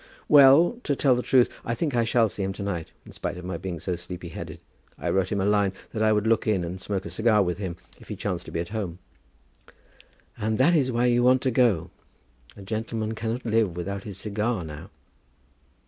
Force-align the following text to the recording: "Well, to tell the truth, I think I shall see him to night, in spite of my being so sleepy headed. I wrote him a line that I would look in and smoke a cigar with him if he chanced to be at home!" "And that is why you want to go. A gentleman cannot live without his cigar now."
"Well, 0.27 0.79
to 0.81 0.95
tell 0.95 1.13
the 1.13 1.21
truth, 1.21 1.47
I 1.63 1.75
think 1.75 1.95
I 1.95 2.03
shall 2.05 2.27
see 2.27 2.41
him 2.41 2.53
to 2.53 2.63
night, 2.63 2.91
in 3.05 3.11
spite 3.11 3.37
of 3.37 3.45
my 3.45 3.57
being 3.57 3.79
so 3.79 3.95
sleepy 3.95 4.29
headed. 4.29 4.59
I 4.97 5.11
wrote 5.11 5.31
him 5.31 5.39
a 5.39 5.45
line 5.45 5.73
that 5.91 6.01
I 6.01 6.11
would 6.11 6.25
look 6.25 6.47
in 6.47 6.63
and 6.63 6.81
smoke 6.81 7.05
a 7.05 7.11
cigar 7.11 7.43
with 7.43 7.59
him 7.59 7.75
if 7.99 8.07
he 8.07 8.15
chanced 8.15 8.45
to 8.47 8.51
be 8.51 8.59
at 8.61 8.69
home!" 8.69 8.97
"And 10.39 10.57
that 10.57 10.73
is 10.73 10.91
why 10.91 11.05
you 11.05 11.21
want 11.21 11.43
to 11.43 11.51
go. 11.51 11.91
A 12.57 12.63
gentleman 12.63 13.13
cannot 13.13 13.45
live 13.45 13.77
without 13.77 14.03
his 14.03 14.17
cigar 14.17 14.63
now." 14.63 14.89